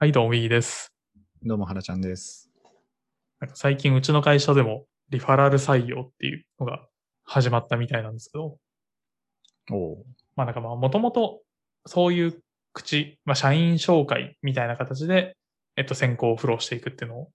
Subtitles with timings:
[0.00, 0.92] はい、どうも、いいです。
[1.42, 2.52] どうも、はらちゃんです。
[3.40, 6.86] なんか最近、うちの会社でも、リファラル採用っていうのが
[7.24, 8.58] 始まったみたいなんですけど、
[9.72, 10.04] おお。
[10.36, 11.42] まあなんかまあ、もともと、
[11.84, 12.40] そういう
[12.74, 15.36] 口、まあ、社員紹介みたいな形で、
[15.74, 17.30] えっと、選考をフローしていくっていうのを、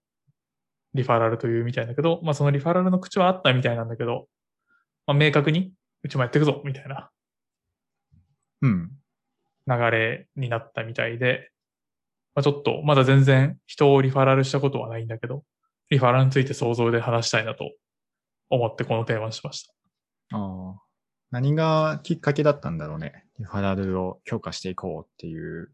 [0.94, 4.26] リファラルというみたいだけど、まあ、そのリファラルの口はあったみたいなんだけど、
[5.06, 7.10] まあ、明確に、うちもやっていくぞ、みたいな
[8.62, 8.90] うん。
[9.66, 11.50] 流れになったみたいで、
[12.34, 15.44] まあ、ちょっと、まだ全然人をリファラルしたことはないんだけど、
[15.90, 17.72] リファラルについて想像で話したいなと
[18.50, 19.64] 思ってこのテーマにしまし
[20.30, 20.36] た。
[20.36, 20.80] ああ。
[21.30, 23.24] 何がきっかけだったんだろうね。
[23.38, 25.72] リファラルを強化していこうっていう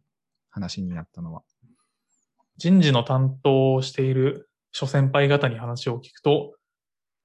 [0.51, 1.43] 話になったのは。
[2.57, 6.55] 人事の担当をしている諸先輩方に話を聞くと、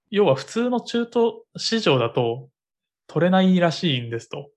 [0.09, 2.49] 要は普通の中途市場だと
[3.07, 4.49] 取れないらしいんですと。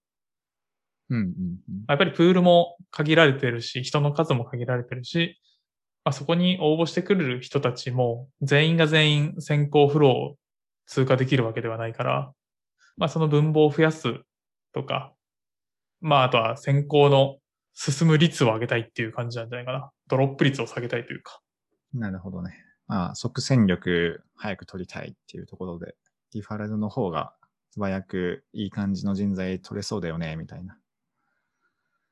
[1.10, 1.84] うんうんうん。
[1.88, 5.40] やっぱりプールも限られてるし、人の数も限られてるし、
[6.04, 10.36] まあ、そこに応募してくる人たちも全員が全員先行フローを
[10.86, 12.32] 通過できるわけではないから、
[12.96, 14.20] まあその分母を増やす
[14.72, 15.12] とか、
[16.00, 17.36] まああとは先行の
[17.74, 19.90] 進む率を上げたいっていう感じなんじゃないかな。
[20.08, 21.40] ドロップ率を下げたいというか。
[21.94, 22.54] なるほどね。
[22.86, 25.94] まあ、即戦力早く取りたいっていうところで、
[26.32, 27.34] リファラルの方が
[27.70, 30.76] 素早くいい感じの人材取れそうだよね、みたいな。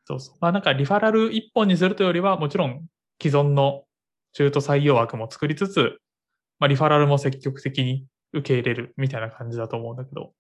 [0.07, 0.37] そうそう。
[0.41, 2.87] まあなんかリファラル一本にするというよりは、もちろん
[3.21, 3.85] 既存の
[4.33, 5.99] 中途採用枠も作りつつ、
[6.61, 10.33] まあリファラルも積極的に受け入れるみたいな感じだと思うんだけど。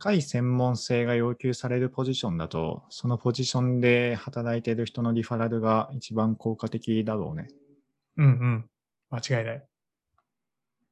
[0.00, 7.48] 高い専門性が要求されるポジションだと、そのポジションで働いてる人のリファラルが一番効果的だろうね。
[8.18, 8.70] うんうん。
[9.10, 9.64] 間違いない。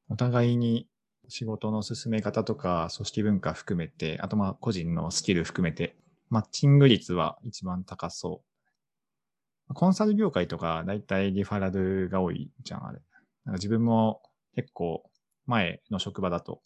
[0.09, 0.89] お互いに
[1.29, 5.97] 仕事の進め方とか組織文化含めて、あとまあ個人のスキル含めて、
[6.33, 8.43] マッチング率は一番高そ
[9.69, 9.75] う。
[9.75, 13.01] コンサル業界とかだいたいリファラルが多いじゃん、あれ。
[13.45, 14.23] なんか自分も
[14.57, 15.05] 結構
[15.45, 16.63] 前の職場だと、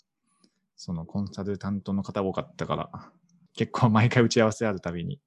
[0.76, 3.10] そのコンサル担当の方多かったから、
[3.56, 5.18] 結構毎回打ち合わせあるたびに、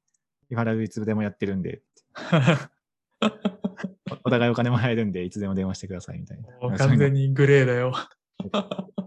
[0.49, 1.81] リファラルいつでもやってるんで、
[4.09, 6.47] お お互いお金もらえるんで、いつでも電話してくださいみたいな。
[6.79, 7.93] 完全にグレーだよ。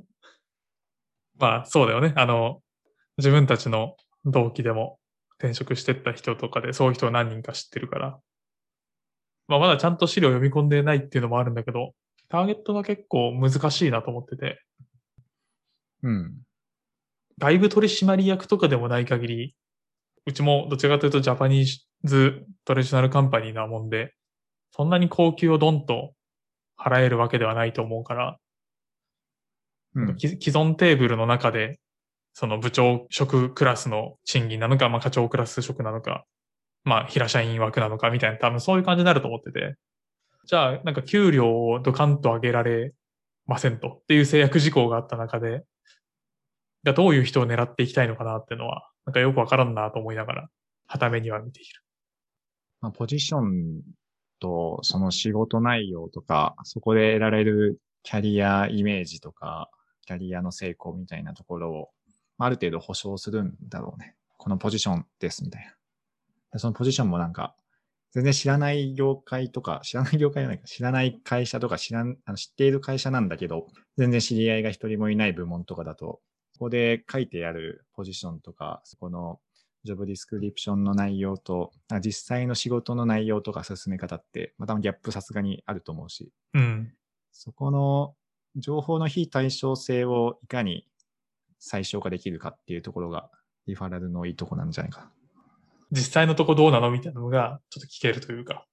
[1.39, 2.13] まあそうだよね。
[2.19, 2.63] あの、
[3.17, 4.99] 自分たちの同期でも
[5.43, 8.21] 転職してった人とかでそういう人を何人か知ってるから。
[9.49, 11.95] まあまだちゃんと資料読み込んでないっていうのもあるんだけど、
[12.29, 14.63] ターゲットが結構難しいなと思ってて、
[16.05, 16.35] うん。
[17.39, 19.57] 外部取締役とかでもない限り、
[20.27, 24.15] うちもどちらかというとジャパニーズトレジショナルカンパニーなもんで、
[24.71, 26.13] そんなに高級をドンと
[26.79, 28.39] 払えるわけではないと思うから、
[29.95, 31.81] うん、き既存テーブルの中で、
[32.35, 36.25] その部長職クラスの賃金なのか、まあ課長クラス職なのか、
[36.85, 39.77] まあ平社員枠なのかみたいな多分そういう感じになると思ってて、
[40.47, 42.95] じゃあなんか給料をドカンと上げられ
[43.47, 45.63] ませんとっていう制約事項があった中で、
[46.85, 50.49] じゃあどういう人を狙っていきたいのかなっていうのは、なんかよくわからんなと思いながら、
[50.87, 51.83] は目には見ている。
[52.81, 53.83] まあ、ポジション
[54.41, 59.71] とその仕事内容とか、そこで得られるキャリアイメージとか、
[60.07, 61.91] キャリアの成功みたいなところを、
[62.39, 64.17] ある程度保証するんだろうね。
[64.39, 65.73] このポジションですみたいな。
[66.53, 67.55] でそのポジションもなんか、
[68.13, 76.21] 全然知らない業界とか、知らない業界じゃないか、知らない会社とか知らん、あの知っている会社なんだけど、全然知り合いが一人もいない部門とかだと、
[76.55, 79.41] ここで書いてあるポジションとか、そこの
[79.85, 86.93] ジョブディスクリプションの内容と、実際の仕事の内容とか進め方って、またギャップさすがにあると思うし、うん。
[87.33, 88.15] そこの
[88.57, 90.87] 情報の非対称性をいかに
[91.65, 93.31] 最小化できるかっていうところが、
[93.67, 95.13] リファラルのいいとこなんじゃないかな。
[95.93, 98.67] 実際のとこどうなのみたいなのがちょっと聞けるというか。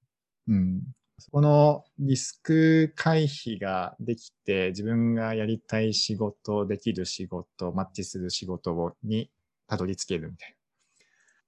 [0.48, 0.82] うん。
[1.20, 9.30] そこのリスク回避ができて、自分がやりたい仕事、できる仕事、マッチする仕事をに
[9.68, 10.56] たどり着けるみたいな。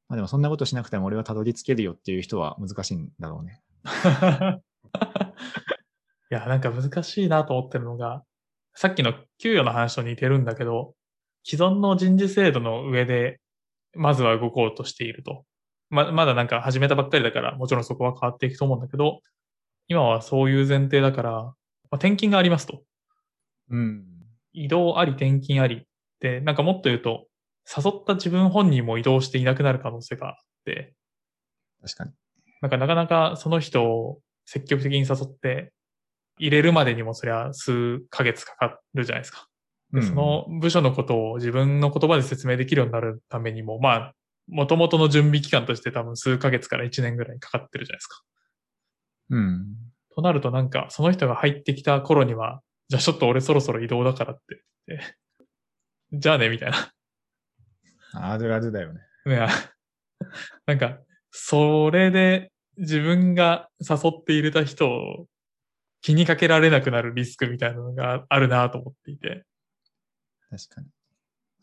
[0.10, 3.64] まあでもそんなことしなくても俺はたどり着けるよっていう人は難しいんだろうね。
[6.30, 8.24] いや、なんか難しいなと思ってるのが、
[8.76, 10.96] さっきの給与の話と似てるんだけど、
[11.44, 13.40] 既存の人事制度の上で、
[13.96, 15.46] まずは動こうとしていると。
[15.90, 19.22] ま、まだなんか始めたばっかりだから、もちろんそこは変わっていくと思うんだけど、
[19.88, 21.54] 今はそういう前提だから、ま
[21.92, 22.84] あ、転勤がありますと。
[23.70, 24.06] うん。
[24.54, 25.88] 移動あり転勤あり。
[26.20, 27.28] で、なんかもっと言うと、
[27.66, 30.36] 誘った自分本人も移動していなくなる可能性があっ
[30.66, 30.94] て、
[31.82, 32.12] 確かに。
[32.62, 35.74] なんかなかなかその人を積極的に誘って、
[36.40, 39.48] 入れるまでにもそりゃ数ヶ月かかるじゃないですか。
[39.94, 44.14] でその部署のことを自分の言葉で説明できるようになるためにも、まあ、
[44.48, 48.22] 元々の準備期間として多分数ヶ月から1年ぐらいかかってるじゃないですか。
[49.32, 49.66] うん。
[50.14, 55.16] となるとなんか、その人が入ってきた頃には、じゃあちょっと俺そろそろ移動だからって言って、
[56.14, 56.92] じゃあね、みたいな。
[58.14, 59.00] あるあるだよね。
[59.26, 59.48] いや、
[60.66, 61.00] なんか、
[61.32, 65.28] それで自分が誘って入れた人を
[66.02, 69.46] 気にかけられなくなるリスクみたいなのがあるなと思っていて。
[70.52, 70.88] 確かに。
[70.88, 70.92] ま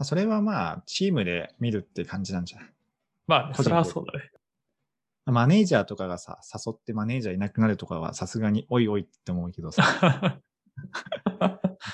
[0.00, 2.68] あそれはまあ、チームで見るって感じなんじゃない？
[3.26, 4.30] まあ、それはそうだね。
[5.26, 10.40] マネージャーとかがさ、誘ってマネージャーいなくなるとかはさすがにおいおいって思うけどさ、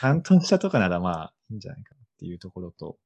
[0.00, 2.96] 担当者とかならまあいいんじゃないかなっていうところと、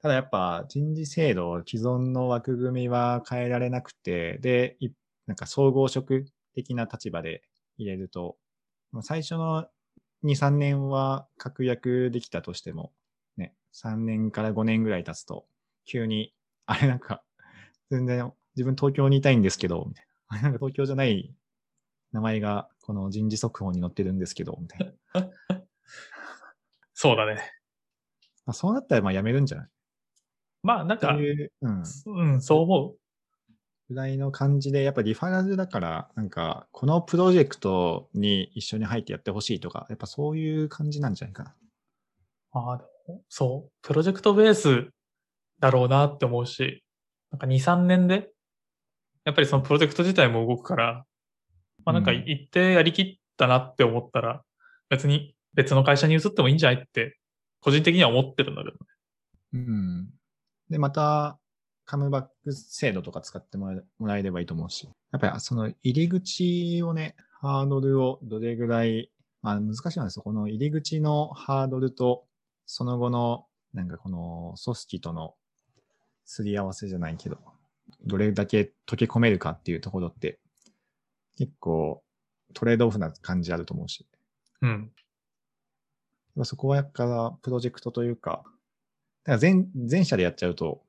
[0.00, 4.90] ただやっぱ人事制度、既存の枠組みは変えられなくて、で、い
[5.26, 7.42] なんか総合職的な立場で
[7.76, 8.36] 入れると、
[8.92, 9.66] まあ最初の
[10.22, 12.90] 2、3年は確約できたとしても、ね、
[13.74, 15.46] 3年から5年ぐらい経つと、
[15.84, 16.32] 急に、
[16.66, 17.22] あれなんか、
[17.90, 20.12] 全然自分東京にいたいんですけど、みたいな。
[20.28, 21.34] あ れなんか東京じゃない
[22.12, 25.30] 名前がこの人事速報に載ってるんですけど、みたいな。
[26.94, 27.42] そうだね。
[28.46, 29.68] まあ、そうなったらまあ辞めるんじゃない？
[30.62, 31.20] まあ、なんかう、
[31.62, 31.82] うん。
[32.06, 32.98] うん、そう思う。
[33.90, 41.54] ぐらいの感じで、やっぱリファラルだから、なんか、このプロジェクトに一緒に入ってやってほしいとか、やっぱそういう感じなんじゃないかな。
[42.52, 42.84] ああ、
[43.28, 44.88] そう、プロジェクトベース
[45.60, 46.82] だろうなって思うし、
[47.30, 48.30] なんか2、3年で、
[49.24, 51.04] やっぱりそのプロジェクト自体も動くから、
[51.84, 54.42] まあなんかうん一定やりきったなって思ったら、
[54.88, 57.18] 別に別の会社に移ってもいいんじゃないって、
[57.60, 58.78] 個人的には思ってるんだけどね。
[59.54, 60.10] うん。
[60.68, 61.38] で、また、
[61.86, 69.10] カムバック制度とか使ってもらえもらえればいいと思うし、やっぱりその入り口をね、ハードルをどれぐらい、
[69.42, 72.24] まあ難しいのはそこの入り口のハードルと、
[72.66, 75.34] その後の、なんかこの組織との
[76.24, 77.38] すり合わせじゃないけど、
[78.04, 80.38] どれだけ溶け込めるかっていうところって、
[81.36, 82.02] 結構
[82.54, 84.06] トレードオフな感じあると思うし。
[84.62, 84.90] うん。
[86.34, 88.42] まあそこはやっぱプロジェクトというか、
[89.24, 90.82] だから全、全社でやっちゃうと、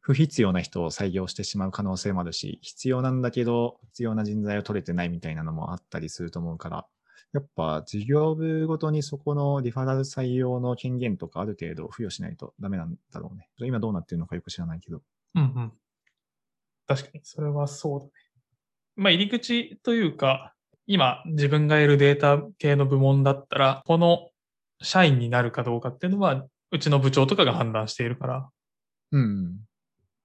[0.00, 6.86] 不必要な人を採用してしまう可能性もあるし、必要なんだけど、必要な人材を取れてないみたいなのもあったりすると思うから、
[7.32, 13.48] やっぱ事業部ごとにそこのリファラル採用の権限とかある程度付与しないとダメなんだろうね。
[13.58, 15.02] 今どうなってるのかよく知らないけど。
[15.34, 15.72] うんうん。
[16.86, 18.12] 確かに、それはそうだね。
[18.96, 20.54] まあ入り口というか、
[20.86, 24.30] 今自分がいるデータ系の部門だったら、この
[24.80, 28.48] 社員になるかどうかっていうのは、うちの部長とかが判断しているから、
[29.12, 29.44] うん。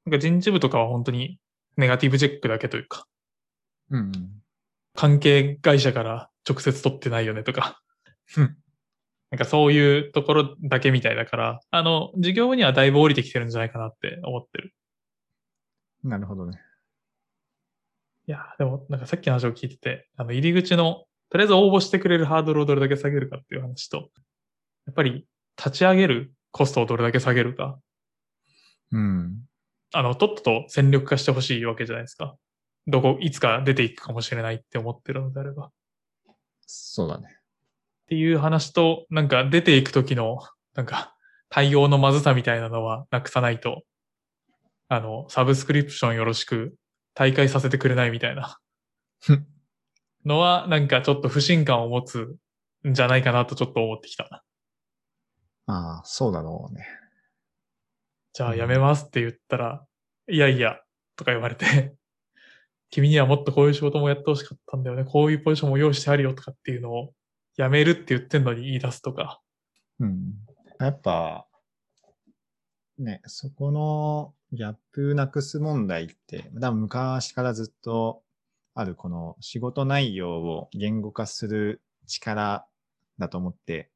[0.06, 1.40] なんか人事部とかは本当に
[1.78, 3.06] ネガティブチェックだけというか、
[3.90, 4.12] うん。
[4.96, 7.80] 関係会社から直接取ってないよねとか
[8.38, 8.58] うん、
[9.32, 14.74] なんかそういうところだけみたいだから、あの、事業部にはだいぶ降りてきてるんじゃないかなって思ってる。
[16.04, 16.60] なるほどね。
[18.28, 24.10] いや、でもなんかさっきの話を聞いてて、あの入り口の、とりあえず応募してくれるハードルをどれだけ下げるかっていう話と、
[24.86, 25.26] やっぱり
[25.58, 27.80] 立ち上げるコストをどれだけ下げるか、
[28.92, 29.42] うん。
[29.94, 32.36] あの、とっとと戦力化してほしいわけじゃないですか。
[32.86, 35.72] どこ、いつか出ていくかもしれないって思ってるのであれば。
[36.76, 37.28] そうだね。
[37.28, 40.40] っていう話と、なんか出ていく時の、
[40.76, 41.16] なんか
[41.50, 43.84] 対応のまずさみたいなのはなくさないと、
[44.88, 46.76] あの、サブスクリプションよろしく
[47.14, 48.58] 大会させてくれないみたいな
[50.26, 52.36] のは、なんかちょっと不信感を持つ
[52.88, 54.44] んじゃないかなとちょっと思ってきた。
[55.68, 56.86] ああ、そうだろうね。
[58.34, 59.86] じゃあうん辞めますって言ったら、
[60.28, 60.80] いやいや、
[61.16, 61.96] とか言われて、
[62.94, 65.04] 君にはもっとこういう仕事もやってほしかったんだよね。
[65.04, 67.12] こういうポジションも用意してあるよとかっていうのを、
[67.58, 69.42] 辞めるって言ってんのに言い出すとか。
[70.00, 70.34] うん。
[70.80, 71.48] やっぱ、
[73.00, 78.22] ね、そこのギャップなくす問題って、多分昔からずっと
[78.76, 82.68] あるこの仕事内容を言語化する力
[83.18, 83.90] だと思って、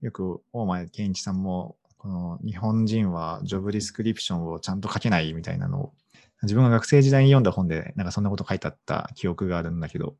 [0.00, 5.94] よく大前健一さんも、この日本人はジョブディスクリプションをちゃんと書けないみたいなのを、
[6.42, 10.16] 自分が学生時代に読んだ本で、なんかそんなこと書いてあった記憶があるんだけど、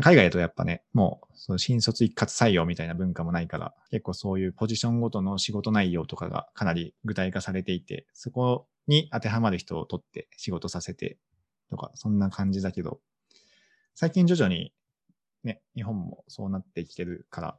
[0.00, 11.18] 海外だとやっぱね、もう、その新卒一括採用みたいな文化もないから、結構そういうポジションごとの仕事内容とかがかなり具体化されていて、そこに当てはまる人を取って仕事させて
[11.68, 13.00] とか、そんな感じだけど、
[13.94, 14.72] 最近徐々に
[15.44, 17.58] ね、日本もそうなってきてるから、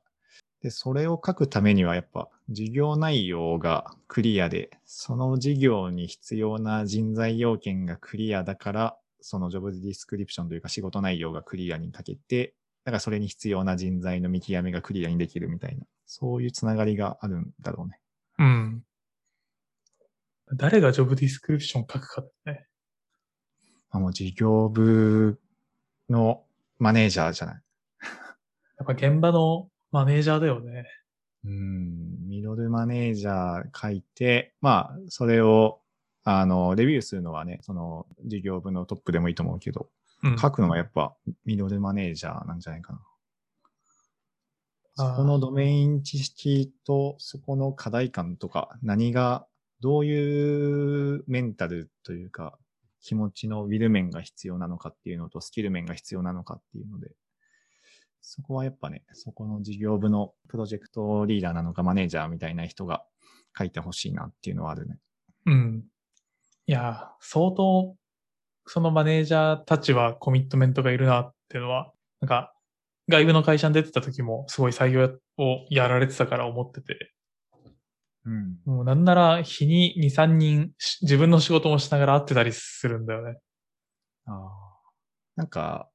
[0.63, 12.55] で、それを書くためにはやっぱ事業内容がクリアで、その事業に必要な人材要件がクリアだから、その job description というか仕事内容がクリアに書けて、
[12.86, 18.00] だからそれに必要な人材の見極めがクリアにできるみたいな、そういうつながりがあるんだろうね。
[18.39, 18.84] うん。
[20.53, 22.67] 誰が job description 書くかだよね。
[23.91, 25.39] まあ、もう事業部
[26.10, 26.46] の
[26.79, 27.62] マネージャーじゃない。
[28.77, 30.88] やっぱ現場のマネージャーだよね。
[31.45, 35.81] うん、ミドルマネージャー書いて、まあ、それを、
[36.23, 39.89] あの、レビューするのはね、その、事業部のトップでもいいと思うけど、
[40.23, 40.39] うん。
[40.39, 43.01] 書くのはやっぱ、ミドルマネージャーなんじゃないかな。
[44.95, 49.45] そこのドメイン知識と、そこの課題感とか、何が、
[49.79, 52.57] どういうメンタルというか、
[53.00, 57.12] 気持ちのウィル面が必要なのかっていうのと、スキル面が必要なのかっていうので、
[58.25, 63.03] そこはやっぱね、そこの事業部のプロジェクトリーダーなのかマネージャーみたいな人が
[63.56, 64.98] 書いてほしいなっていうのはあるね。
[65.46, 65.84] うん。
[66.65, 67.96] いや、相当、
[68.65, 72.53] そのマネージャーたちはコミットメントがいるなっていうのは、なんか、
[73.10, 77.12] 外部の会社に出てた時もすごい採用をやられてたから思ってて、
[78.25, 78.58] うん。
[78.63, 83.38] もうなんなら日に2、3人し自分の仕事もしながら会ってたりするんだよね。
[84.27, 84.50] ああ。
[85.36, 85.89] なんか、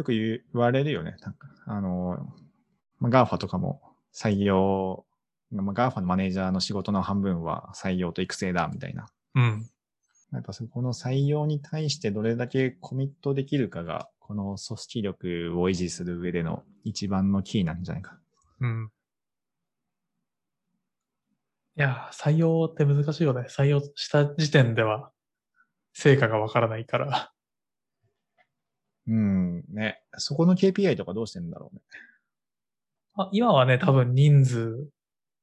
[0.00, 1.16] よく言われるよね。
[1.20, 2.34] なんか、あの、
[2.98, 3.82] まあ、GAFA とかも
[4.14, 5.04] 採用、
[5.50, 9.08] まあ、GAFA のマネージャーの仕事の半分は採用と育成だみたいな。
[9.34, 9.66] うん。
[10.32, 18.18] やっぱそこの採用に対してどれだけコミットできるかが、この組織力を維持する上での一番のキーなんじゃないか。
[18.60, 18.90] うん。
[21.76, 23.46] いや、採用って難しいよね。
[23.50, 25.10] 採用した時点では
[25.92, 27.32] 成果がわからないから。
[29.06, 30.02] うん、ね。
[30.18, 31.82] そこの KPI とかどうしてんだろうね。
[33.16, 34.88] あ今はね、多分人数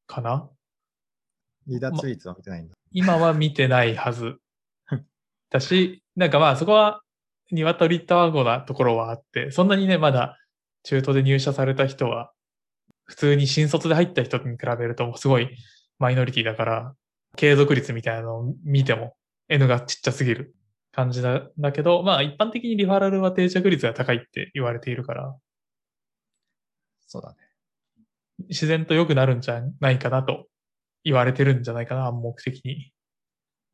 [0.08, 0.50] かな
[1.68, 2.76] 離脱率は見てないんだ。
[2.92, 4.38] 今は見てないはず。
[5.50, 7.02] だし、なんかまあそこは
[7.52, 10.38] 鶏卵なところはあって、そんなにね、まだ
[10.84, 12.32] 中途で入社された人は、
[13.06, 15.50] 普通に新卒で入った人に比べるとすごい
[15.98, 16.96] マイノリティだから、
[17.36, 19.16] 継続率みたいなのを見ても
[19.50, 20.56] N がちっちゃすぎる
[20.98, 25.38] 感じだだけど、まあ一般的にリファラルは定着率が高いって言われているから、
[27.06, 27.36] そうだね。
[28.50, 30.48] 自然と良くなるんじゃないかなと
[31.04, 32.92] 言われてるんじゃないかな、暗黙的に。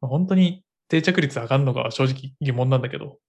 [0.02, 3.20] まあ本当に定着率上がるのかは正直疑問なんだけど。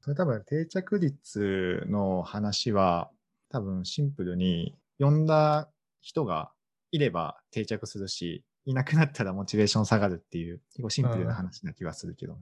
[0.00, 3.12] それ多分定着率の話は
[3.48, 5.70] 多分シンプルに呼んだ
[6.00, 6.50] 人が
[6.90, 12.40] いれば定着するし、いなくなったらモチベーション下がるっていう結構シンプルな話な気がするけどね。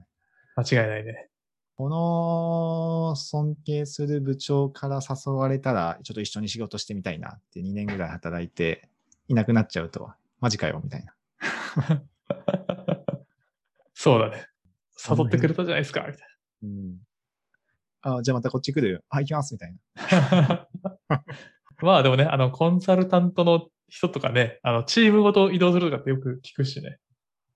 [0.55, 1.27] 間違いないね。
[1.75, 8.87] この尊敬する部長から誘われたらちょっと一緒に仕事してみたいなって2年ぐらい働いて
[9.27, 11.13] いなくなっちゃうとマジかよみたいな。
[13.93, 14.47] そうだね。
[15.09, 16.27] 誘ってくれたじゃないですか、みたい
[16.63, 16.97] うん。
[18.01, 19.03] あ、じゃあまたこっち来る？
[19.09, 20.67] あ、行きますみたいな。
[21.09, 21.25] な。
[21.81, 26.99] まあでもね、あの、コンサルタントの人とかね、あの、チームごと移動するとかってよく聞くしね。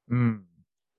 [0.09, 0.45] うん。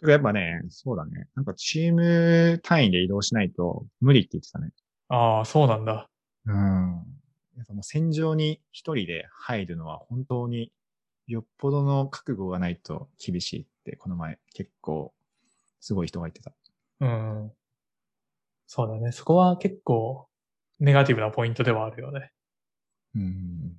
[0.03, 1.27] やっぱね、そうだね。
[1.35, 4.71] なんかチーム単位で移動しないと無理って言ってたね。
[5.09, 6.09] ああ、そうなんだ。
[6.47, 7.03] うん。
[7.57, 10.71] やっぱもう戦場に一人で入るのは本当に
[11.27, 15.15] よっぽどの覚悟がないと厳しいって、この前結構
[15.81, 16.53] すごい人が言ってた。
[17.01, 17.53] うん。
[18.67, 19.13] そうだね。
[19.13, 20.29] そこは結構、
[20.79, 22.33] ネガティブなポイントではあるよね。
[23.15, 23.77] うん。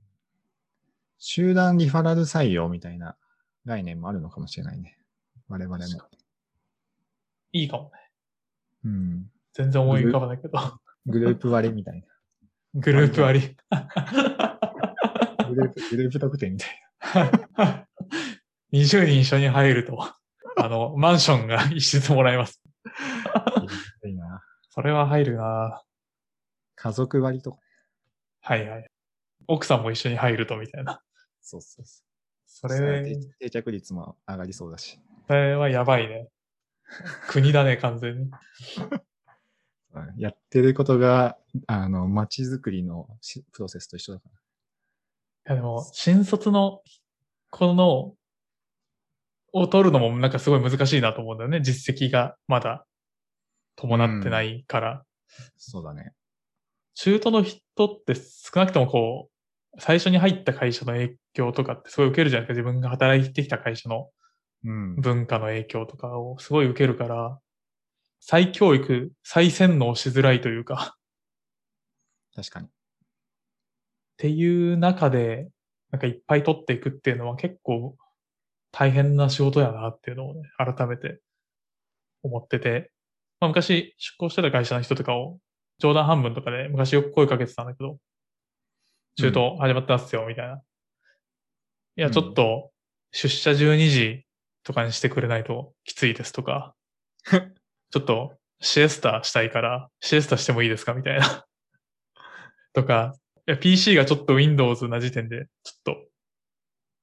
[1.19, 3.17] 集団リファラル採用みたいな
[3.65, 4.96] 概念もあるのかもしれないね。
[5.47, 5.83] 我々も。
[7.53, 7.89] いいかもね。
[8.85, 9.25] うん。
[9.53, 10.59] 全然思い浮かばないけど。
[11.05, 12.05] グループ割りみたい
[12.75, 13.57] グループ割り。
[13.69, 13.87] な。
[15.47, 16.87] グループ、グループ特典みたい
[18.73, 19.97] 20 人一緒に入ると、
[20.57, 22.61] あの、マンションが一室もらえます。
[24.03, 24.09] な。
[24.09, 24.43] いいな。
[24.69, 25.83] それは入るな
[26.75, 27.59] 家族割とか。
[28.41, 28.89] はいはい。
[29.47, 31.01] 奥さんも一緒に入るとみたいな。
[31.41, 32.07] そうそうそう。
[32.45, 34.99] そそれ定着率も上がりそうだし。
[35.27, 36.29] それはやばいね。
[37.27, 38.31] 国だね、 完全に。
[40.17, 46.81] やってることが、あの、街づくりのしプロセスと一緒だかいやでも、新卒の
[47.49, 48.13] この、
[49.53, 51.61] を取るのもなんかすごい難しいなと思うんだよね。
[51.61, 52.85] 実績がまだ
[53.75, 54.87] 伴ってないから。
[54.89, 55.05] ら。
[55.57, 56.13] そうだね。
[56.93, 59.29] 中途の人って少なくともこ
[59.75, 62.61] う、最初に入った会社の影響とかってすごい受けるじゃないですか。
[62.61, 64.16] 自分が働いてきた会社のうん。
[64.63, 67.39] 文化の影響とかをすごい受けるから、
[68.19, 70.97] 再教育、再洗脳しづらいというか、
[72.35, 72.67] 確かに。
[72.67, 72.69] っ
[74.17, 75.49] ていう中で、
[75.91, 77.95] なんかいっぱい取っていくっていうのは結構
[78.71, 81.19] 大変な仕事やなっていうのをね、改めて
[82.23, 82.91] 思ってて、
[83.39, 85.39] まあ昔出向してた会社の人とかを
[85.79, 87.97] 冗談半分とかで昔よく声かけてたんだけど、
[89.15, 90.61] 中東始まってますよ、みたいな。
[91.95, 92.13] いや、うん。
[92.13, 92.71] ちょっと
[93.11, 94.26] 出社12時
[94.67, 96.75] とかにしてくれないときついですとか、
[97.23, 101.45] ちょっとシエスタしたいから、シエスタしてもいいですかみたいな。
[102.73, 103.15] とか、
[103.47, 106.07] いや PC がちょっと Windows な時点で、ちょっと、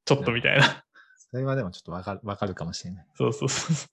[0.04, 0.84] ちょっとみたいな。
[1.16, 3.06] それはでもちょっとわかる、わかるかもしれない。
[3.14, 3.88] そうそうそうそ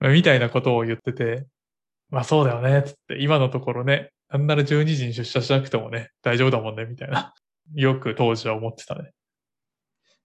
[0.00, 0.10] う。
[0.12, 1.46] みたいなことを言ってて、
[2.10, 7.34] まあそうだよね、つって、今のところね、なんなら12時に出社しなくてもね、大丈夫だもんね、みたいな。
[7.76, 9.12] よく当時は思ってたね。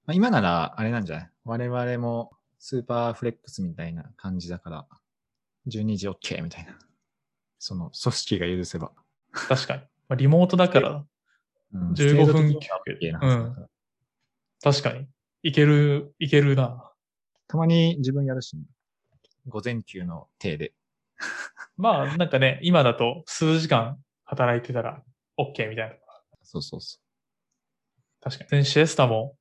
[0.08, 1.30] まあ、今なら、あれなんじゃない？
[1.46, 4.86] 我々もスーパーフレックスみたいな感じだから、
[5.68, 6.78] 12時 OK みたいな。
[7.60, 8.92] その組織が許せば。
[9.34, 9.82] 確かに。
[10.08, 10.90] まあ、リモートだから、
[11.74, 13.68] うん15分制度的には OK なはずだから
[14.72, 15.08] 確かに。
[15.44, 16.92] いける、いけるな。
[17.48, 18.64] たまに自分やるし、ね、
[19.48, 20.74] 午前休の手で。
[21.76, 25.04] まあ、なんかね、今だと数時間働いてたら
[25.38, 25.96] OK みたいな。
[26.44, 27.00] そうそうそ
[28.22, 28.64] 確かに。
[28.66, 29.36] シエスタも、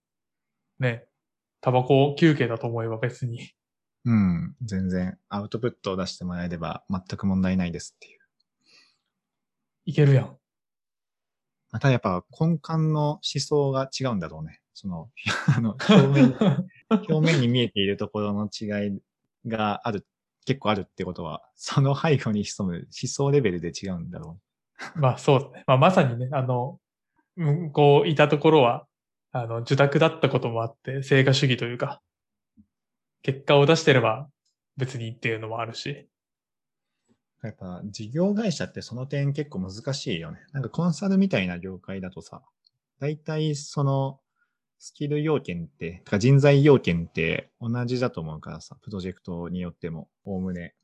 [0.78, 1.06] ね、
[1.60, 3.42] タバコ休憩だと思えば別に。
[4.04, 4.10] う。
[4.10, 4.56] うん。
[4.62, 8.20] 全然アウトプットを出してもらえれば全く問題ないですっていう。
[9.86, 10.36] いけるやん。
[11.70, 14.60] またやっぱ根幹の思想が違うんだろうね。
[14.74, 15.10] その、
[15.56, 16.36] あの、表面、
[16.90, 19.00] 表面に見えているところの違い
[19.46, 20.06] がある、
[20.44, 24.38] 結構あるってことは、その背後に潜む思想レベルで違うんだろ
[24.94, 25.64] まあそうだね。
[25.66, 26.78] まあまさにね、あの、
[27.36, 28.86] 向こういたところは、
[29.42, 32.02] あの、受託だったこともあって、成果主義というか、
[33.22, 34.28] 結果を出してれば
[34.76, 36.08] 別にっていうのもあるし。
[37.42, 37.46] う。
[37.46, 40.38] やっぱ事業会社ってその点結構難しいよね。
[40.52, 42.42] なんかコンサルみたいな業界だとさ、
[42.98, 44.20] 大体その
[44.78, 50.74] スキル要件って、とか人材要件って同じだと思うからさ、プロジェクトによっても、おおむね。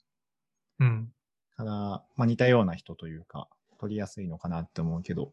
[0.80, 1.12] うん。
[1.56, 1.70] から、
[2.16, 5.32] まあ、似たような人というか、取りやすいのかなって思うけど、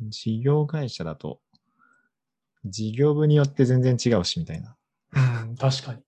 [0.00, 1.40] 事業会社だと、
[2.64, 4.76] 事業部によって全然違うし、みたいな。
[5.12, 6.00] うん、確かに。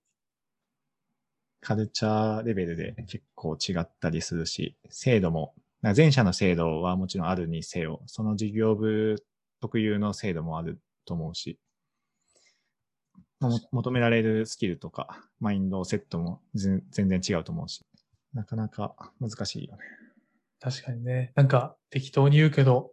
[1.61, 9.23] カルチャーレベルで結構違ったりするし、制度も、なんか前者の制度はもちろんあるにせよ、その事業部
[9.61, 11.59] 特有の制度もあると思うし、
[13.71, 17.83] 求められるスキルとか、マインドセットも全全然違うと思うし、
[18.33, 19.83] なかなか難しいよね。
[20.59, 21.31] 確かにね。
[21.35, 22.91] なんか適当に言うけど、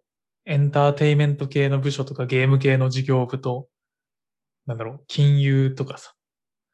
[0.48, 3.68] エンターテイメント系の部署とかゲーム系の事業部と、
[4.64, 6.14] なんだろう、金融とかさ、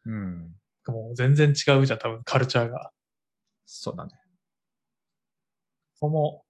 [0.06, 0.54] うん。
[0.86, 2.92] もう全然違うじゃん、多分カルチャーが。
[3.66, 4.12] そうだね。
[5.94, 6.44] そこも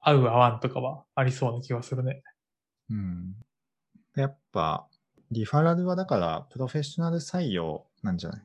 [0.00, 2.22] 合う合わんとかはありそうな気がするね。
[2.88, 3.34] うん。
[4.16, 4.88] やっぱ、
[5.30, 8.42] リファラルはだから、プロフェッショナル採用なんじゃない、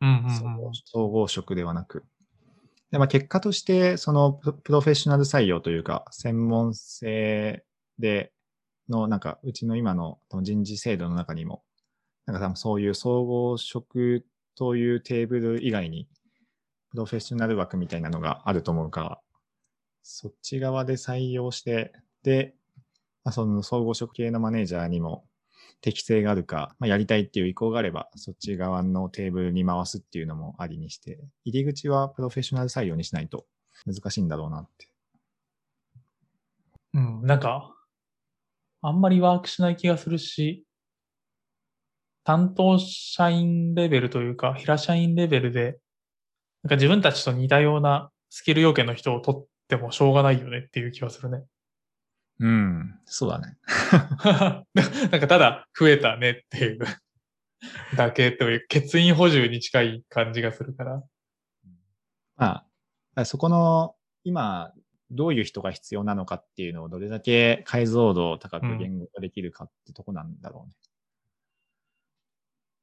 [0.00, 2.04] うんうん総合総合職ではなく。
[2.90, 7.64] で、まあ、結果として、そのプロフェッショナル採用というか、専門性
[7.98, 8.32] で
[8.88, 11.64] の、なんか、うちの今の人事制度の中にも、
[12.26, 14.24] なんか多分そういう総合職
[14.56, 16.08] というテーブル以外に、
[16.90, 19.20] プロフェッショナル枠みたいなのがあると思うから、
[20.02, 22.54] そっち側で採用して、で、
[23.24, 25.24] まあ、その総合職系のマネージャーにも
[25.80, 33.46] 適性があるか、まあ、やりたいっていう意向があれば、そっち側のテーブルに回すっていうのもありにして、入り口はプロフェッショナル採用にしないと
[33.86, 34.88] 難しいんだろうなって。
[36.94, 37.26] うん。
[37.26, 37.74] なんか、
[38.82, 40.64] あんまりワークしない気がするし、
[42.24, 45.78] 担当社員レベルというか、平社員レベルで、
[46.62, 51.44] なんか自分たちと似たようなスキル要件の人を取ってもしょうがないよねっていう気がするね。
[52.38, 53.56] うん、そうだね。
[55.10, 56.78] なんかただ増えたねっていう
[57.96, 61.02] だけという欠員補充に近い感じがするから。
[62.36, 63.94] まあ、そこの、
[64.24, 64.72] 今、
[65.10, 70.74] どういう人が必要なのかっていうのをどれだけ解像度を高く言語化できるかってとこなんだろうね。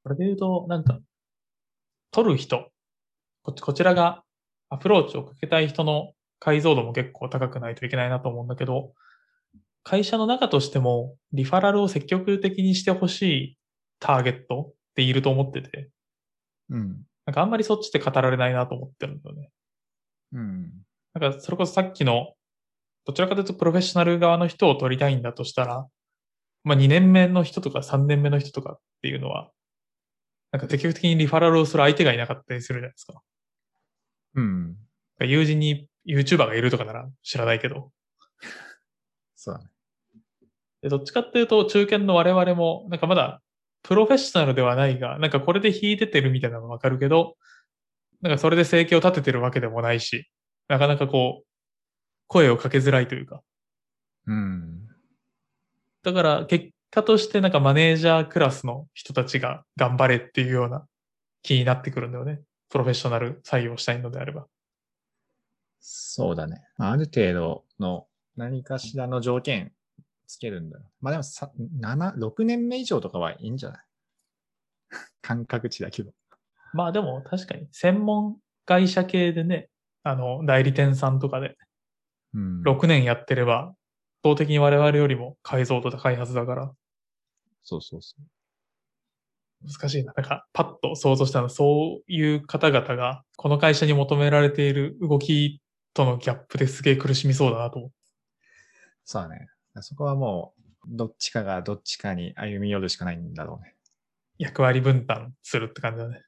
[0.04, 1.00] これで言うと、なんか、
[2.12, 2.72] 取る人、
[3.44, 4.24] ここちらが
[4.70, 8.94] アプローチをかけたい人の解像度も結構高くないといけないなと思うんだけど、
[9.84, 13.58] 会社の中としてもリファラルを積極的にしてほしい
[14.00, 15.90] ターゲットっていると思ってて、
[16.70, 17.02] うん。
[17.26, 19.50] なんかあんまりそっちって語られないなと思ってるんだよね。
[20.34, 20.72] うん。
[21.14, 22.34] なんかそれこそさっきの、
[23.06, 25.88] どちらかというとプロフェッショナル側の人を取りたいんだとしたら、
[26.64, 29.52] まあ2年目の人とか3年目の人とかっていうのは、
[30.52, 33.22] なんか積極的にリファラルをする相手がいなかったりするじゃないですか。
[34.36, 34.78] うん。
[35.22, 37.92] 友人に YouTuber がいるとかなら知らないけど。
[39.36, 39.73] そうだね。
[40.84, 43.42] でどっちかっていうと、中堅の我々も、なんかまだ、
[43.84, 47.38] プロフェッショナルではないが、なんかこれで引いててるみたいなのわかるけど、
[48.22, 50.30] なんかそれで生計を立ててるわけでもないし、
[50.68, 51.46] なかなかこう、
[52.28, 53.42] 声をかけづらいというか。
[54.28, 54.88] うん。
[56.04, 60.86] だから結果としてなんかマネージャークラスの人たちが頑張れっていうような
[61.44, 62.42] 気になってくるんだよね。
[62.70, 64.48] プロフェッショナル採用したいのであれば。
[65.80, 66.62] そうだね。
[66.78, 69.72] まあある程度の何かしらの条件
[70.34, 70.84] つけるんだよ。
[71.02, 73.84] まあでもさ、7、6年目以上とかはいいんじゃない？
[75.22, 76.12] 感覚値だけど。
[76.74, 79.70] まあでも確かに専門会社系でね、
[80.04, 81.56] あの、代理店さんとかで
[82.34, 82.62] うん。
[82.64, 83.76] 6年やってれば、圧
[84.24, 86.74] 倒的に我々よりも解像度高いはずだから、
[87.64, 88.26] そうそうそう。
[89.68, 90.14] 難しいな。
[90.14, 95.62] なんか、パッと想像したのは、そういう方々が、この会社に求められている動き
[95.94, 97.96] とのギャップですげえ苦しみそうだなと思って。
[99.06, 99.48] そうだね。
[99.82, 103.76] そこはもう、どっちかがどっちかに歩み寄るしかないんだろうね。
[104.38, 106.24] 役割分担するって感じだね。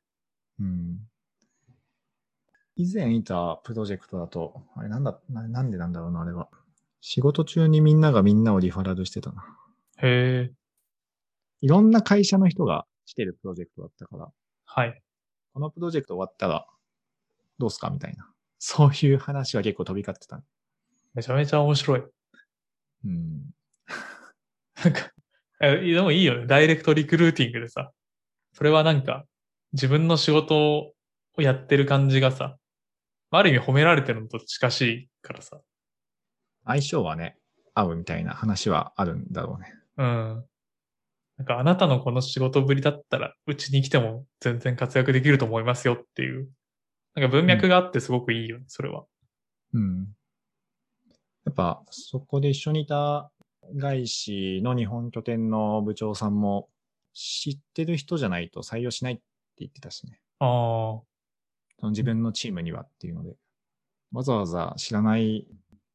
[0.59, 0.99] うん。
[2.77, 6.49] 以前いたプロジェクトだと、あれなんだ、ななんでなんだろうな、あれは。
[7.01, 9.43] 仕事中にみんながみんなをリファラルしてたな。
[10.01, 10.53] へえ。
[11.61, 14.31] いろんな会社の人が来てるプロジェクトだったから、
[14.65, 15.01] はい。
[15.53, 16.67] このプロジェクト終わったら
[17.59, 18.27] どうすかみたいな。
[18.59, 20.41] そういう話は結構飛び交ってた。
[21.13, 22.03] めちゃめちゃ面白い。
[23.05, 23.41] うん。
[24.83, 25.11] なんか、
[25.61, 26.47] えでもいいよね。
[26.47, 27.91] ダイレクトリクルーティングでさ。
[28.53, 29.25] それはなんか、
[29.73, 30.93] 自分の仕事
[31.37, 32.57] をやってる感じがさ、
[33.31, 35.59] ある意味褒められてるのと近しいからさ。
[36.65, 37.37] 相性はね、
[37.73, 39.73] 合うみたいな話はあるんだろうね。
[39.97, 40.45] うん。
[41.37, 46.49] なんかあなたのこの仕事ぶりだったら、うちに来ても全然活躍できると思いますよっていう。
[47.13, 49.05] なんか文脈があってすごくいいよね、それは。
[49.73, 50.07] うん。
[51.45, 53.31] やっぱ、そこで一緒にいた
[53.75, 56.69] 外資の日本拠点の部長さんも、
[57.13, 59.23] 知ってる人じゃないと採用しないって
[59.59, 60.19] 言ってたしね。
[60.39, 61.01] ああ。
[61.79, 63.35] その自分のチームにはっていうので。
[64.11, 65.47] わざわざ知らない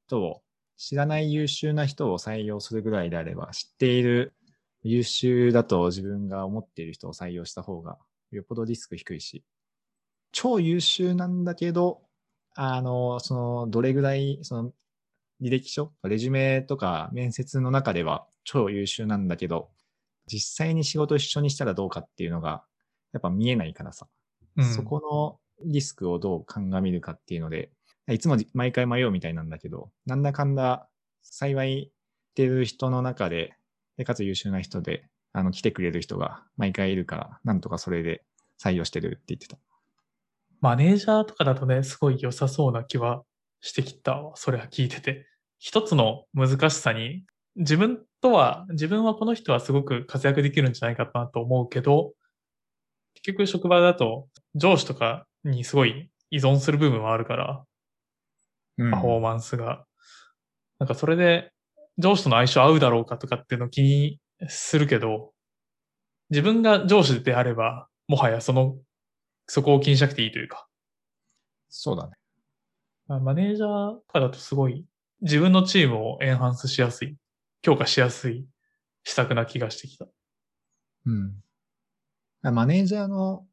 [0.06, 0.42] 人を、
[0.76, 4.34] 知らない優秀な人を採用するぐらいであれば、知っている
[4.82, 7.98] 優秀だと自分が思っている人を採用した方が、
[8.30, 9.44] よっぽどリスク低いし、
[10.32, 12.02] 超優秀なんだけど、
[12.54, 14.72] あの、その、どれぐらい、その、
[15.40, 19.70] 履歴書、レジュメとか面接の中では超優秀なんだけど、
[20.26, 22.62] 実際に仕事一緒にしたらどうかっていうのが、
[23.12, 24.06] やっぱ見えないからさ。
[24.56, 27.70] うん、そこのリスクをどう鑑みるかっていうので、
[28.08, 30.88] いつも毎回迷うみたいなんだけど、なんだかんだ
[31.22, 33.54] 幸いってる人の中で、
[33.96, 38.24] でかつ優秀な人で、あの、来てくれる人が毎回いるから、なんとかそれで
[38.60, 39.58] 採用してるって言ってた。
[40.60, 43.22] マネージャーとかだとね、すごい良さそうな気は
[43.60, 44.32] してきたわ。
[44.36, 45.26] それは聞いてて。
[45.60, 47.22] 一つの難しさに、
[47.54, 52.14] 自分とは、自分はこの人はすごく活躍できるんじゃないかなと思うけど、
[53.12, 57.64] 結局職場だと上司とかにすごい依存する部分はあるから、
[58.78, 59.84] うんパフォーマンスが。
[60.78, 61.52] なんかそれで
[61.98, 64.18] 上司との相性合うだろうかとかっていうのを気に
[64.48, 65.32] するけど、
[66.30, 68.78] 自分が上司であれば、もはやその、
[69.46, 70.66] そこを気にしなくていいというか、
[71.68, 72.12] そうだね。
[73.06, 74.86] まあマネージャーとかだとすごい
[75.22, 77.16] 自分のチームをエンハンスしやすい、
[77.62, 78.46] 強化しやすい
[79.04, 80.06] 施策な気がしてきた。
[81.06, 81.42] うん。
[82.42, 83.46] マネージャーの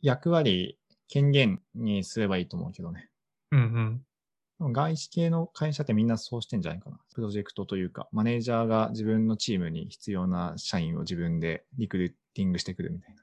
[0.00, 0.78] 役割、
[1.08, 3.10] 権限にすればいいと思うけどね。
[3.50, 4.04] うん
[4.60, 4.72] うん。
[4.72, 7.00] 外資系の会社ってみんなそうしてんじゃないかな。
[7.14, 13.22] プロジェクトというか、マネージャーが自分のチームに必要な社員を自分でリクルーティングしてくるみたいな。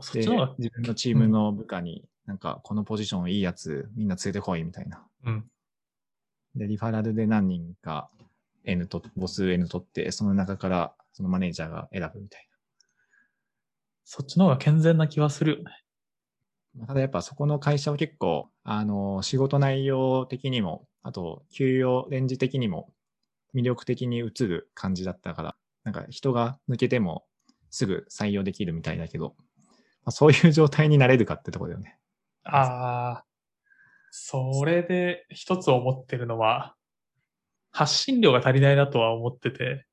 [0.00, 5.06] そっでちの方が、自分のチームの部下に、なんか、このポジションいいやつ、みんな連れてこいみたいな。
[5.24, 5.50] うん。
[6.54, 8.10] で、リファラルで何人か
[8.64, 12.48] N と、母数 N 取って、その中からそのマネージャーが選ぶみたい
[14.04, 15.64] そっちの方が健全な気はするよね。
[16.76, 16.86] な。
[16.86, 22.92] ただやっぱそこの会社は結構、あの、仕事内容的にも、あと、給与レンジ的にも
[23.54, 27.24] 魅力的に映る感じだったから、なんか人が抜けても
[27.70, 29.34] すぐ採用できるみたいだけど、
[30.04, 31.98] まあ、そういう状態になれるかってとこだよね。
[32.44, 33.24] ああ、
[34.16, 36.76] それで一つ思ってるのは、
[37.72, 39.86] 発信量が足りないなとは思ってて、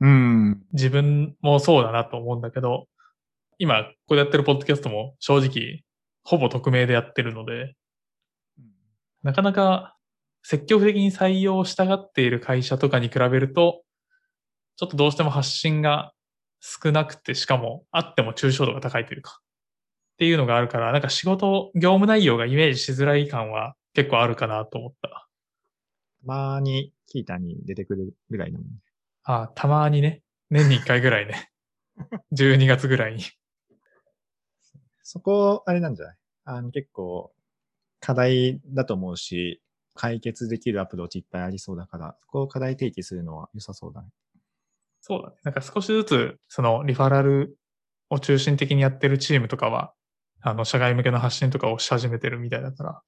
[0.00, 0.62] うん。
[0.72, 2.86] 自分もそうだなと思うんだけど、
[3.58, 5.82] 今、ここでやってるポッドキャストも正直、
[6.22, 7.74] ほぼ匿名でやってるので、
[9.24, 9.96] なかなか
[10.44, 13.82] 積極的に採用したがっている会社とかに比べると、
[14.76, 16.12] ちょっとどうしても発信が
[16.60, 19.40] 少なくて、しかもあっても抽象度が高いというか、
[20.16, 25.08] っていうのがあるから、なんか仕事、業務内容がイメージしづらい感は結構あるかなと思った。
[25.08, 25.26] た
[26.24, 28.76] まにキータに出てくるぐらいのもんね。
[29.24, 31.50] ああ、たまにね、年に1回ぐらいね、
[32.32, 33.22] 12月ぐらいに。
[35.02, 36.16] そこ、あれなんじゃない？
[36.44, 37.32] あの結構
[38.00, 39.60] 課題だと思うし、
[39.94, 44.08] 解決できるアプローチいっぱいありそうだから、そこを課題提起するのは良さそうだね。
[45.00, 45.36] そうだね。
[45.44, 47.58] なんか少しずつ、そのリファラル
[48.10, 49.92] を中心的にやってるチームとかは、
[50.46, 53.02] あの、社外向けの発信とかをし始めてるみたいだか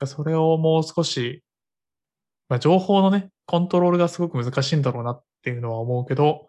[0.00, 1.42] ら、それをもう少し
[2.48, 6.46] まあ、情報のね、コントロールがすごく難しいんだろうなっていうのは思うけど、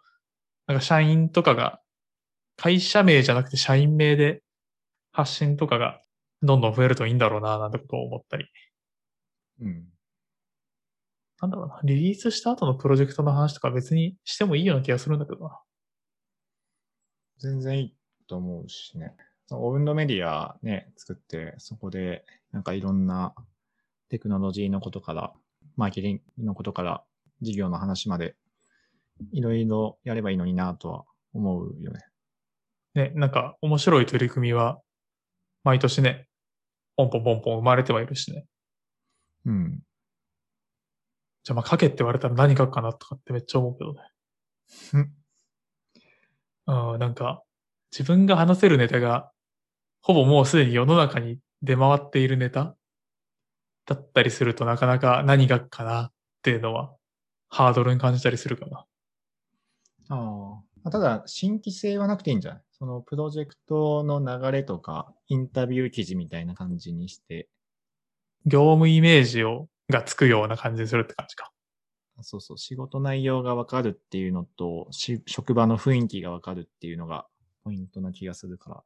[0.68, 1.80] なんか社員とかが、
[2.58, 4.42] 会社名じゃなくて社員名で
[5.12, 6.02] 発信とかが
[6.42, 8.46] どんどん増えるといいんだろうな、なんてことを思ったり。
[9.62, 9.86] うん。
[11.40, 15.60] なんだろうな、リリースした後のプロジェクトの話とか別にしてもいいような気がするんだけどな。
[17.40, 17.96] 全然いい
[18.28, 19.16] と思うしね。
[19.52, 23.34] オウンドメディアね、作って、そこで、なんかいろんな
[24.10, 25.34] テクノロジーのことから、
[25.76, 27.04] マーケティングのことから、
[27.42, 28.36] 事業の話まで、
[29.32, 32.02] いろいろやればいいのになとは思うよね。
[32.94, 34.82] ね、なんか面白い取り組みは、
[35.64, 36.28] 毎年ね、
[36.96, 38.46] ポンポンポンポン生まれてはいるしね。
[39.46, 39.80] うん。
[41.44, 44.00] じゃあまあ書けって言われたら何書くかなとかってめっちゃ思うけどね。
[46.68, 47.44] うん、なんか、
[47.92, 49.32] 自分が話せるネタが、
[50.08, 52.78] ほぼもうすでに世の中に出回っているネタ？
[53.86, 56.12] だったりするとなかなか何書くかなっ
[56.44, 56.96] ていうのは、
[57.50, 58.86] ハードルに感じたりするかな。
[60.08, 60.92] ああ。
[60.92, 62.62] ただ、新規性はなくていいんじゃない？
[62.72, 67.50] そのプロジェクトの流れとか、インタビュー記事みたいな感じにして、
[68.46, 71.52] 業務イメージを、がつくような感じにするって感じか。
[72.22, 77.28] そうそう、仕事内容がわかるっていうのと、し職場の雰囲気がわかるっていうのが
[77.66, 78.84] ポイントな気がするから。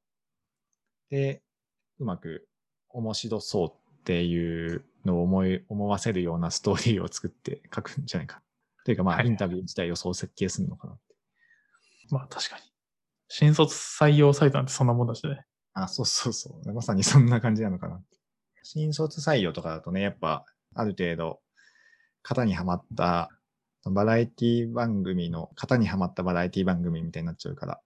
[1.11, 1.43] で、
[1.99, 2.47] うまく
[2.89, 8.41] 面白そうっていうのを思い、思わせるようなストーリーを作って書くんじゃないか。
[8.83, 11.15] というかまあ、はいインタビュー自体をそう設計するのかなって。
[12.09, 12.63] まあ確かに。
[13.27, 15.45] 新卒採用サイトなんてそんなもんだしね。
[15.73, 16.73] あ、そうそうそう。
[16.73, 18.01] まさにそんな感じなのかな。
[18.63, 20.45] 新卒採用とかだとね、やっぱ、
[20.75, 21.39] ある程度、
[22.23, 23.29] 型にはまった、
[23.85, 27.81] バラエティ番組の、型にはまったバラエティ番組みたいになっちゃうから、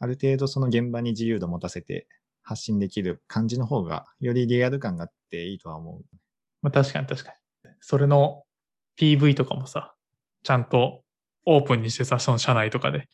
[0.00, 2.06] ある程度その現場に自由度持たせて
[2.44, 6.16] 発信できる感じの方が、よりリアル感があっていいとは思う。
[6.62, 7.30] まあ確かに確か
[7.64, 7.70] に。
[7.80, 8.44] それの
[8.98, 9.94] PV とかもさ、
[10.42, 11.02] ちゃんと
[11.46, 13.08] オープンにしてさ、その社内とかで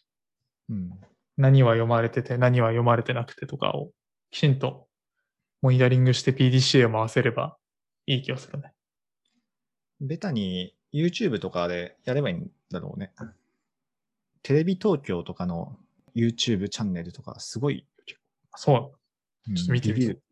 [0.70, 0.90] うん。
[1.36, 3.90] 何は読まれてて何は読まれてなくてとかを
[4.30, 4.86] きちんと
[5.62, 7.56] モニタリングして PDCA を回せれば
[8.06, 8.72] いい気がするね。
[10.00, 13.12] ベタに YouTube とかでやればいいんだろうね。
[14.42, 15.76] テレビ東京とかの
[16.14, 18.16] YouTube チャンネルとかすごいよ
[18.56, 18.99] そう。
[19.54, 20.22] ちょっと見てみてビビる。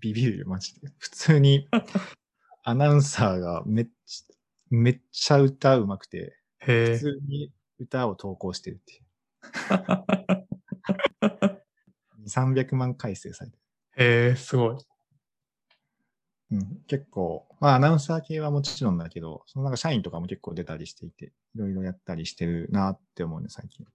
[0.00, 0.88] ビビるよ、マジで。
[0.98, 1.68] 普通に、
[2.62, 4.32] アナウンサーがめっちゃ、
[4.70, 9.04] めっちゃ歌うまくて、へ普通に歌を投稿してるっていう。
[12.28, 13.58] 300万回生されて
[13.96, 14.04] え。
[14.04, 14.76] へえ、すごい。
[14.76, 14.80] る。
[16.52, 23.86] うん、結構、まあアナウンサー系はもちろんだけど、そのなんか社員とかも結構出たりしていて、いろいろやったりしてるなって思うね、最近。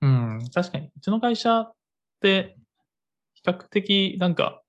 [0.00, 0.90] うん、確かに。
[0.96, 1.74] うちの会社っ
[2.20, 2.63] て、比
[3.44, 4.62] 較的なんか、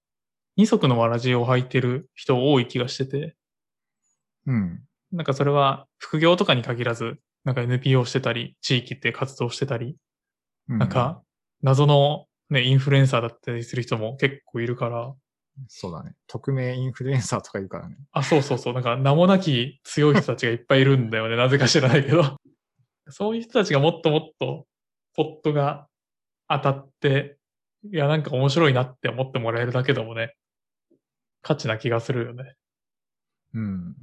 [0.58, 3.36] 二足のわらじを履いてる人多い気がしてて、
[4.48, 4.82] うん。
[5.12, 9.98] なんかそれは副業とかに限らず、なんか NPO してたり、地域って活動してたり、
[10.70, 11.22] うなん、か
[11.62, 15.14] 謎のね、インフルエンサーだったりする人も結構いるから、
[15.68, 16.14] そうだね。
[16.28, 17.96] 匿名インフルエンサーとかいるからね。
[18.12, 22.38] あ、そうそうそう、なんか名もなき強い人たちがいっぱいいるんだよね、 なぜか知らないけど。
[23.10, 24.68] そういう人たちがもっともっと、
[25.16, 25.88] ポットが
[26.50, 27.38] 当たって、
[27.92, 30.36] いや、なんか面白いなって思ってもらえるだけでもね、
[31.42, 32.56] 価値な気がするよね。
[33.54, 33.96] うん。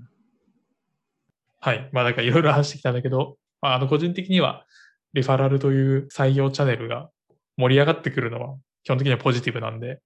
[1.61, 1.89] はい。
[1.93, 4.67] まあ、だからいろいろ話してきたんだけど、まあ、あの、個人的には、
[5.13, 7.11] リファラルという採用チャンネルが
[7.57, 10.01] 盛り上がってくるのは、基本的にはポジティブなんで、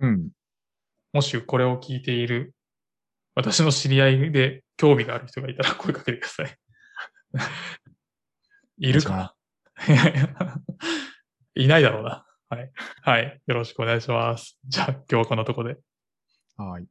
[0.00, 0.30] うん。
[1.12, 2.54] もしこれを聞いている、
[3.34, 6.56] 私の知り合いで興味がある人がいたら声かけてください。
[8.78, 9.34] いるかな？
[11.54, 12.25] いないだろうな。
[12.48, 12.70] はい。
[13.02, 13.40] はい。
[13.46, 14.58] よろしくお願いします。
[14.66, 15.76] じゃあ今日はこんなとこで。
[16.56, 16.86] はい。